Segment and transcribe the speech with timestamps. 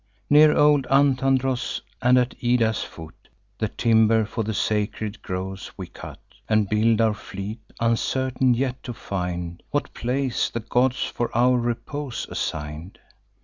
[0.31, 3.27] Near old Antandros, and at Ida's foot,
[3.59, 6.17] The timber of the sacred groves we cut,
[6.49, 12.25] And build our fleet; uncertain yet to find What place the gods for our repose
[12.31, 12.97] assign'd.